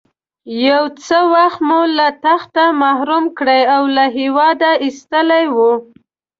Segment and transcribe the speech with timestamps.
[0.67, 5.71] یو څه وخت مو له تخته محروم کړی او له هېواده ایستلی وو.